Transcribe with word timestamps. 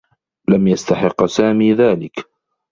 لم 0.49 0.67
يستحقّ 0.67 1.25
سامي 1.25 1.73
ذلك. 1.73 2.25